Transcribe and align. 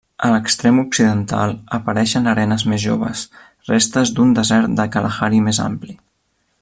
A 0.27 0.27
l'extrem 0.35 0.77
occidental 0.83 1.51
apareixen 1.77 2.31
arenes 2.31 2.65
més 2.71 2.81
joves, 2.85 3.21
restes 3.73 4.15
d'un 4.21 4.33
desert 4.41 4.75
de 4.81 4.89
Kalahari 4.97 5.45
més 5.51 5.61
ampli. 5.71 5.97